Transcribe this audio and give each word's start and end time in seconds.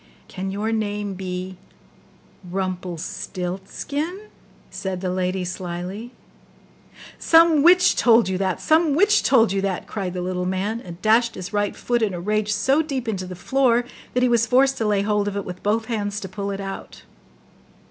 'Can 0.27 0.49
your 0.49 0.71
name 0.71 1.13
be 1.13 1.57
RUMPELSTILTSKIN?' 2.49 4.29
said 4.71 4.99
the 4.99 5.11
lady 5.11 5.45
slyly. 5.45 6.11
'Some 7.19 7.61
witch 7.61 7.95
told 7.95 8.27
you 8.27 8.35
that! 8.39 8.59
some 8.59 8.95
witch 8.95 9.21
told 9.21 9.51
you 9.51 9.61
that!' 9.61 9.85
cried 9.85 10.15
the 10.15 10.21
little 10.23 10.47
man, 10.47 10.81
and 10.81 10.99
dashed 11.03 11.35
his 11.35 11.53
right 11.53 11.75
foot 11.75 12.01
in 12.01 12.15
a 12.15 12.19
rage 12.19 12.51
so 12.51 12.81
deep 12.81 13.07
into 13.07 13.27
the 13.27 13.35
floor, 13.35 13.85
that 14.15 14.23
he 14.23 14.27
was 14.29 14.47
forced 14.47 14.75
to 14.79 14.87
lay 14.87 15.03
hold 15.03 15.27
of 15.27 15.35
it 15.37 15.45
with 15.45 15.61
both 15.61 15.85
hands 15.85 16.19
to 16.21 16.27
pull 16.27 16.49
it 16.49 16.59
out. 16.59 17.03